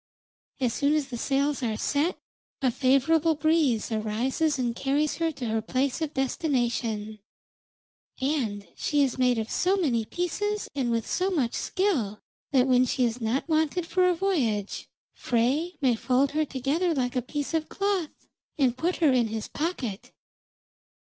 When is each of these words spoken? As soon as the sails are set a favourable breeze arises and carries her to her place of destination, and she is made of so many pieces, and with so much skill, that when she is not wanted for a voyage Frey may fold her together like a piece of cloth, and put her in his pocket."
As 0.59 0.73
soon 0.73 0.95
as 0.95 1.09
the 1.09 1.17
sails 1.17 1.61
are 1.61 1.77
set 1.77 2.17
a 2.59 2.71
favourable 2.71 3.35
breeze 3.35 3.91
arises 3.91 4.57
and 4.57 4.75
carries 4.75 5.17
her 5.17 5.31
to 5.33 5.45
her 5.45 5.61
place 5.61 6.01
of 6.01 6.15
destination, 6.15 7.19
and 8.19 8.67
she 8.75 9.03
is 9.03 9.19
made 9.19 9.37
of 9.37 9.51
so 9.51 9.77
many 9.77 10.03
pieces, 10.05 10.67
and 10.73 10.89
with 10.89 11.05
so 11.05 11.29
much 11.29 11.53
skill, 11.53 12.19
that 12.51 12.65
when 12.65 12.85
she 12.85 13.05
is 13.05 13.21
not 13.21 13.47
wanted 13.47 13.85
for 13.85 14.09
a 14.09 14.15
voyage 14.15 14.89
Frey 15.13 15.75
may 15.81 15.93
fold 15.95 16.31
her 16.31 16.45
together 16.45 16.95
like 16.95 17.15
a 17.15 17.21
piece 17.21 17.53
of 17.53 17.69
cloth, 17.69 18.27
and 18.57 18.77
put 18.79 18.95
her 18.95 19.13
in 19.13 19.27
his 19.27 19.47
pocket." 19.47 20.11